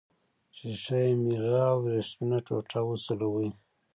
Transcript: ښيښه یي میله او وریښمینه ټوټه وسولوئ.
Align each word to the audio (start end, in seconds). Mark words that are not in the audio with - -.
ښيښه 0.57 0.97
یي 1.05 1.13
میله 1.25 1.59
او 1.71 1.77
وریښمینه 1.85 2.39
ټوټه 2.47 2.79
وسولوئ. 2.85 3.49